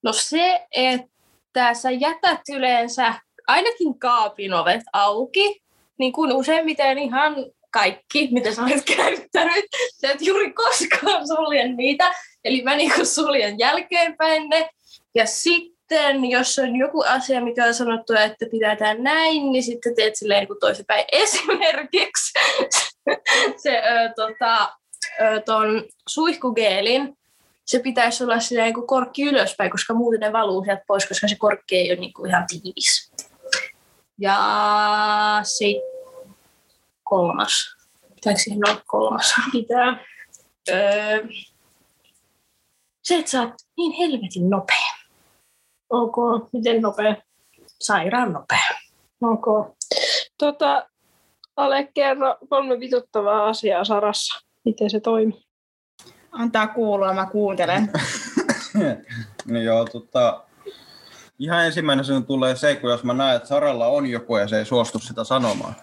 no 0.02 0.12
se, 0.12 0.66
että 0.72 1.74
sä 1.74 1.90
jätät 1.90 2.40
yleensä 2.54 3.14
ainakin 3.46 3.98
kaapin 3.98 4.54
ovet 4.54 4.82
auki, 4.92 5.62
niin 5.98 6.12
kuin 6.12 6.32
useimmiten 6.32 6.98
ihan 6.98 7.34
kaikki, 7.70 8.28
mitä 8.30 8.54
sä 8.54 8.62
olet 8.62 8.84
käyttänyt. 8.96 9.64
Sä 10.00 10.10
et 10.10 10.22
juuri 10.22 10.52
koskaan 10.52 11.26
sulje 11.28 11.68
niitä. 11.68 12.12
Eli 12.44 12.62
mä 12.62 12.76
niinku 12.76 13.04
suljen 13.04 13.58
jälkeenpäin 13.58 14.48
ne. 14.48 14.70
Ja 15.14 15.26
sitten, 15.92 16.30
jos 16.30 16.58
on 16.58 16.76
joku 16.76 17.04
asia, 17.06 17.40
mikä 17.40 17.64
on 17.64 17.74
sanottu, 17.74 18.12
että 18.12 18.46
pitää 18.50 18.76
tehdä 18.76 18.94
näin, 18.94 19.52
niin 19.52 19.62
sitten 19.62 19.94
teet 19.94 20.16
silleen 20.16 20.46
niin 20.48 20.60
toisinpäin. 20.60 21.04
Esimerkiksi 21.12 22.32
se 23.56 23.78
ö, 23.78 24.12
tota, 24.16 24.72
ö, 25.20 25.40
ton 25.40 25.84
suihkugeelin, 26.08 27.18
se 27.64 27.78
pitäisi 27.78 28.24
olla 28.24 28.40
silleen 28.40 28.74
kuin 28.74 28.86
korkki 28.86 29.22
ylöspäin, 29.22 29.70
koska 29.70 29.94
muuten 29.94 30.20
ne 30.20 30.32
valuu 30.32 30.64
sieltä 30.64 30.82
pois, 30.86 31.06
koska 31.06 31.28
se 31.28 31.36
korkki 31.38 31.76
ei 31.76 31.92
ole 31.92 32.00
niin 32.00 32.12
kuin 32.12 32.30
ihan 32.30 32.46
tiivis. 32.46 33.12
Ja 34.18 34.38
sitten 35.42 36.34
kolmas. 37.04 37.76
Pitääkö 38.14 38.38
siihen 38.38 38.68
olla 38.68 38.82
kolmas? 38.86 39.34
Pitää. 39.52 40.04
Öö, 40.70 41.26
se, 43.02 43.18
että 43.18 43.30
sä 43.30 43.40
oot 43.40 43.54
niin 43.76 43.92
helvetin 43.92 44.50
nopea. 44.50 44.91
Ok, 45.92 46.16
miten 46.52 46.82
nopea? 46.82 47.16
Sairaan 47.80 48.32
nopea. 48.32 48.78
Ok. 49.22 49.76
Tota, 50.38 50.86
Ale, 51.56 51.88
kerro 51.94 52.36
kolme 52.48 52.80
vituttavaa 52.80 53.48
asiaa 53.48 53.84
Sarassa. 53.84 54.40
Miten 54.64 54.90
se 54.90 55.00
toimii? 55.00 55.42
Antaa 56.32 56.66
kuulua, 56.66 57.14
mä 57.14 57.26
kuuntelen. 57.26 57.90
no 59.50 59.60
joo, 59.60 59.84
tota, 59.84 60.44
ihan 61.38 61.66
ensimmäinen 61.66 62.04
sinun 62.04 62.26
tulee 62.26 62.56
se, 62.56 62.76
kun 62.76 62.90
jos 62.90 63.04
mä 63.04 63.14
näen, 63.14 63.36
että 63.36 63.48
Saralla 63.48 63.86
on 63.86 64.06
joku 64.06 64.36
ja 64.36 64.48
se 64.48 64.58
ei 64.58 64.64
suostu 64.64 64.98
sitä 64.98 65.24
sanomaan. 65.24 65.74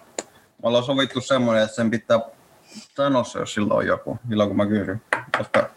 Me 0.63 0.67
ollaan 0.67 0.84
sovittu 0.84 1.22
semmoinen, 1.22 1.63
että 1.63 1.76
sen 1.76 1.91
pitää 1.91 2.19
sanoa 2.95 3.24
se, 3.24 3.39
jos 3.39 3.54
sillä 3.54 3.74
on 3.74 3.88
joku, 3.88 4.19
silloin 4.30 4.50
kun 4.50 4.58
mä 4.58 4.65
kysyn. 4.65 5.02
Koska 5.38 5.69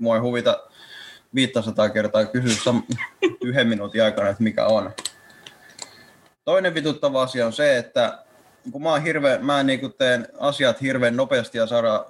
mua 0.00 0.14
ei 0.14 0.20
huvita 0.20 0.67
500 1.34 1.88
kertaa 1.88 2.24
kysyä 2.24 2.74
yhden 3.44 3.68
minuutin 3.68 4.02
aikana, 4.02 4.28
että 4.28 4.42
mikä 4.42 4.66
on. 4.66 4.90
Toinen 6.44 6.74
vituttava 6.74 7.22
asia 7.22 7.46
on 7.46 7.52
se, 7.52 7.78
että 7.78 8.24
kun 8.72 8.82
mä, 8.82 8.90
oon 8.90 9.02
hirveän, 9.02 9.44
mä 9.44 9.62
niin 9.62 9.92
teen 9.98 10.28
asiat 10.38 10.82
hirveän 10.82 11.16
nopeasti 11.16 11.58
ja 11.58 11.66
saada 11.66 12.06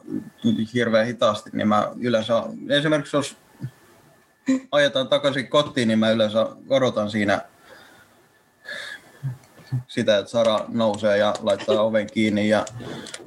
hirveän 0.74 1.06
hitaasti, 1.06 1.50
niin 1.52 1.68
mä 1.68 1.90
yleensä, 2.00 2.42
esimerkiksi 2.68 3.16
jos 3.16 3.36
ajetaan 4.72 5.08
takaisin 5.08 5.48
kotiin, 5.48 5.88
niin 5.88 5.98
mä 5.98 6.10
yleensä 6.10 6.48
odotan 6.68 7.10
siinä 7.10 7.40
sitä, 9.88 10.18
että 10.18 10.30
Sara 10.30 10.64
nousee 10.68 11.18
ja 11.18 11.34
laittaa 11.40 11.82
oven 11.82 12.06
kiinni 12.12 12.48
ja 12.48 12.64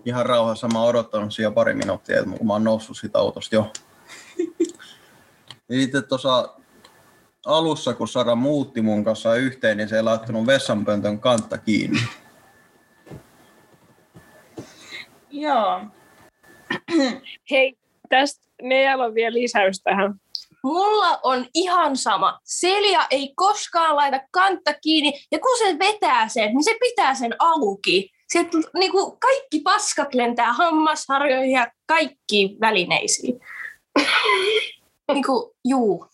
ihan 0.06 0.26
rauhassa 0.26 0.68
mä 0.68 0.80
oon 0.80 0.90
odottanut 0.90 1.34
siellä 1.34 1.56
pari 1.56 1.74
minuuttia, 1.74 2.20
että 2.20 2.30
mä 2.44 2.54
oon 2.54 2.64
noussut 2.64 2.98
siitä 2.98 3.20
autosta 3.20 3.56
jo. 3.56 3.72
Ja 5.72 5.78
sitten 5.82 6.04
tuossa 6.04 6.56
alussa, 7.46 7.94
kun 7.94 8.08
Sara 8.08 8.36
muutti 8.36 8.82
mun 8.82 9.04
kanssa 9.04 9.36
yhteen, 9.36 9.78
niin 9.78 9.90
se 9.90 9.96
ei 9.96 10.04
laittanut 10.04 10.48
vessanpöntön 10.48 11.20
kantta 11.20 11.58
kiinni. 11.58 12.00
Joo. 15.30 15.82
Hei, 17.52 17.78
tästä 18.10 18.42
Nealla 18.62 19.06
on 19.06 19.16
vielä 19.16 19.34
lisäys 19.34 19.82
tähän. 19.84 20.14
mulla 20.64 21.20
on 21.24 21.46
ihan 21.54 21.98
sama. 21.98 22.40
Selja 22.44 23.08
ei 23.12 23.34
koskaan 23.36 23.96
laita 23.96 24.20
kantta 24.32 24.74
kiinni, 24.74 25.14
ja 25.32 25.40
kun 25.40 25.58
se 25.58 25.80
vetää 25.80 26.28
sen, 26.28 26.48
niin 26.48 26.64
se 26.64 26.78
pitää 26.80 27.16
sen 27.16 27.36
auki. 27.40 28.10
Sieltä 28.28 28.58
niinku, 28.74 29.18
kaikki 29.22 29.60
paskat 29.60 30.14
lentää 30.14 30.54
hammasharjoihin 30.54 31.52
ja 31.52 31.72
kaikki 31.86 32.58
välineisiin. 32.62 33.40
Niinku, 35.14 35.56
juu. 35.66 36.06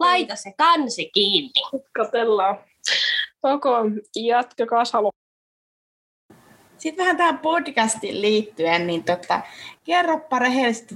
Laita 0.00 0.36
se 0.36 0.54
kansi 0.58 1.10
kiinni. 1.14 1.52
Katellaan. 1.92 2.58
Onko 3.42 3.70
jatkakaa 4.16 4.84
Salo? 4.84 5.10
Sitten 6.78 7.04
vähän 7.04 7.16
tähän 7.16 7.38
podcastiin 7.38 8.22
liittyen, 8.22 8.86
niin 8.86 9.04
tota, 9.04 9.40
kerropa 9.84 10.38
rehellisesti 10.38 10.94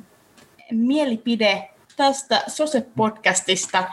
mielipide 0.70 1.70
tästä 1.96 2.44
Sose-podcastista. 2.48 3.84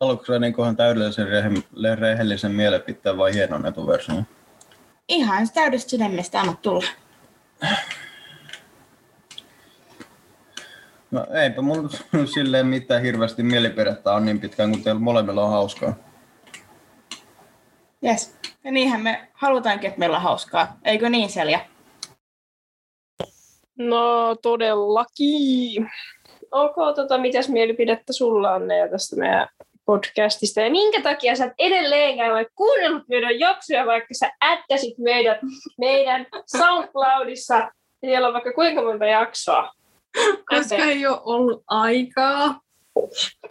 Haluatko 0.00 0.38
niin 0.38 0.76
täydellisen 0.76 1.26
rehe- 1.28 1.98
rehellisen 1.98 2.52
mielipiteen 2.52 3.18
vai 3.18 3.34
hienonnetun 3.34 3.86
version? 3.86 4.26
Ihan 5.08 5.48
täydestä 5.54 5.90
sydämestä 5.90 6.40
anna 6.40 6.54
tulla. 6.62 6.86
No 11.10 11.26
eipä 11.42 11.62
mun 11.62 11.90
silleen 12.34 12.66
mitään 12.66 13.02
hirveästi 13.02 13.42
mielipidettä 13.42 14.12
on 14.12 14.26
niin 14.26 14.40
pitkään 14.40 14.70
kuin 14.70 14.84
teillä 14.84 15.00
molemmilla 15.00 15.44
on 15.44 15.50
hauskaa. 15.50 15.94
Yes. 18.04 18.38
Ja 18.64 18.72
niinhän 18.72 19.00
me 19.00 19.28
halutaankin, 19.32 19.88
että 19.88 19.98
meillä 19.98 20.16
on 20.16 20.22
hauskaa. 20.22 20.76
Eikö 20.84 21.08
niin, 21.08 21.30
Selja? 21.30 21.60
No 23.78 24.34
todellakin. 24.42 25.90
Onko 26.50 26.92
tota, 26.92 27.18
mitäs 27.18 27.48
mielipidettä 27.48 28.12
sulla 28.12 28.52
on 28.52 28.68
Nea, 28.68 28.88
tästä 28.88 29.16
meidän 29.16 29.48
podcastista 29.84 30.60
ja 30.60 30.70
minkä 30.70 31.02
takia 31.02 31.36
sä 31.36 31.44
et 31.44 31.52
edelleenkään 31.58 32.32
ole 32.32 32.46
kuunnellut 32.54 33.08
meidän 33.08 33.38
jaksoja, 33.38 33.86
vaikka 33.86 34.14
sä 34.14 34.30
ättäsit 34.44 34.98
meidät 34.98 35.38
meidän 35.78 36.26
SoundCloudissa. 36.46 37.70
Siellä 38.00 38.28
on 38.28 38.34
vaikka 38.34 38.52
kuinka 38.52 38.82
monta 38.82 39.06
jaksoa. 39.06 39.72
Koska 40.50 40.76
ei 40.76 41.06
ole 41.06 41.20
ollut 41.24 41.62
aikaa. 41.66 42.60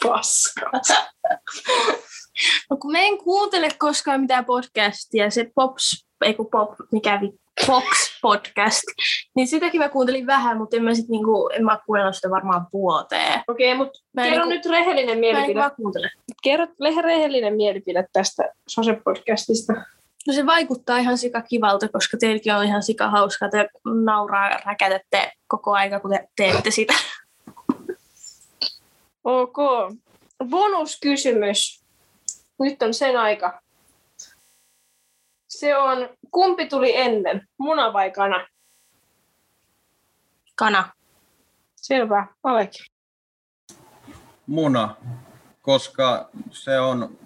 Paska. 0.03 0.71
No 2.69 2.77
kun 2.77 2.91
mä 2.91 2.99
en 2.99 3.17
kuuntele 3.17 3.69
koskaan 3.79 4.21
mitään 4.21 4.45
podcastia, 4.45 5.29
se 5.29 5.51
Pops, 5.55 6.05
ei 6.25 6.33
kun 6.33 6.49
Pop, 6.51 6.69
mikä 6.91 7.19
vi, 7.21 7.31
Fox 7.65 7.85
podcast, 8.21 8.83
niin 9.35 9.47
sitäkin 9.47 9.81
mä 9.81 9.89
kuuntelin 9.89 10.27
vähän, 10.27 10.57
mutta 10.57 10.75
en 10.75 10.83
mä 10.83 10.93
sit 10.93 11.07
niinku, 11.09 11.49
en 11.53 11.65
mä 11.65 11.79
kuunnellut 11.85 12.15
sitä 12.15 12.29
varmaan 12.29 12.67
vuoteen. 12.73 13.41
Okei, 13.47 13.75
mutta 13.75 13.99
Mä 14.13 14.25
en 14.25 14.29
kerro 14.29 14.45
niinku- 14.45 14.69
nyt 14.69 14.77
rehellinen 14.79 15.07
Mä 15.07 15.13
en 15.13 15.19
mielipide. 15.19 15.59
vaan 15.59 15.75
kuuntele. 15.75 16.09
Kerro 16.43 16.67
rehellinen 17.01 17.55
mielipide 17.55 18.05
tästä 18.13 18.43
Sose-podcastista. 18.71 19.96
No 20.27 20.33
se 20.33 20.45
vaikuttaa 20.45 20.97
ihan 20.97 21.17
sika 21.17 21.41
kivalta, 21.41 21.89
koska 21.89 22.17
teilläkin 22.17 22.55
on 22.55 22.65
ihan 22.65 22.83
sika 22.83 23.09
hauskaa. 23.09 23.49
Te 23.49 23.69
nauraa 24.05 24.49
ja 24.49 24.59
räkätette 24.65 25.31
koko 25.47 25.73
aika, 25.73 25.99
kun 25.99 26.11
te 26.11 26.27
teette 26.35 26.71
sitä. 26.71 26.93
Ok. 29.23 29.57
Bonuskysymys. 30.49 31.83
Nyt 32.59 32.81
on 32.81 32.93
sen 32.93 33.17
aika. 33.17 33.61
Se 35.47 35.77
on, 35.77 36.09
kumpi 36.31 36.65
tuli 36.65 36.97
ennen, 36.97 37.47
muna 37.57 37.93
vai 37.93 38.11
kana? 38.11 38.47
Kana. 40.55 40.91
Selvä, 41.75 42.27
Aleki. 42.43 42.79
Muna, 44.47 44.95
koska 45.61 46.29
se 46.51 46.79
on 46.79 47.17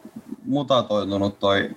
mutatoitunut 0.46 1.40
toi... 1.40 1.70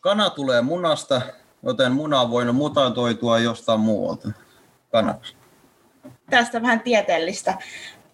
Kana 0.00 0.30
tulee 0.30 0.62
munasta, 0.62 1.22
joten 1.62 1.92
muna 1.92 2.20
on 2.20 2.30
voinut 2.30 2.56
mutatoitua 2.56 3.38
jostain 3.38 3.80
muualta. 3.80 4.28
Kanaksi. 4.90 5.36
Tästä 6.30 6.62
vähän 6.62 6.80
tieteellistä 6.80 7.58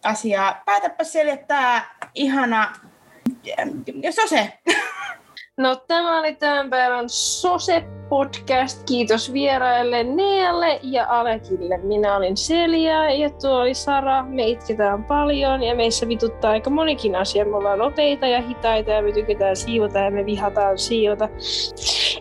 asiaa. 0.04 0.62
Päätäpä 0.64 1.04
Selja 1.04 1.36
tää 1.36 1.98
ihana 2.14 2.72
Sose. 4.10 4.58
No 5.58 5.76
tämä 5.88 6.18
oli 6.18 6.34
tämän 6.34 6.70
päivän 6.70 7.04
Sose-podcast. 7.08 8.82
Kiitos 8.86 9.32
vieraille 9.32 10.04
Nealle 10.04 10.80
ja 10.82 11.06
Alekille. 11.08 11.78
Minä 11.78 12.16
olin 12.16 12.36
Selja 12.36 13.10
ja 13.10 13.30
tuo 13.30 13.60
oli 13.60 13.74
Sara. 13.74 14.22
Me 14.22 14.46
itketään 14.46 15.04
paljon 15.04 15.62
ja 15.62 15.74
meissä 15.74 16.08
vituttaa 16.08 16.50
aika 16.50 16.70
monikin 16.70 17.16
asia. 17.16 17.44
Me 17.44 17.56
ollaan 17.56 17.78
nopeita 17.78 18.26
ja 18.26 18.42
hitaita 18.42 18.90
ja 18.90 19.02
me 19.02 19.12
tykätään 19.12 19.56
siivota 19.56 19.98
ja 19.98 20.10
me 20.10 20.26
vihataan 20.26 20.78
siivota. 20.78 21.28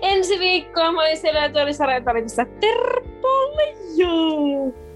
Ensi 0.01 0.39
viikkoa 0.39 0.91
mä 0.91 1.01
olin 1.01 1.17
Selja 1.17 1.43
ja 1.43 1.49
tuo 1.49 1.61
oli 1.61 1.73
Sara 1.73 1.93
ja 1.93 2.01
tämä 2.01 2.11
oli 2.11 2.21
tässä 2.21 2.45
Terpolle. 2.45 3.75
Joo! 3.95 4.86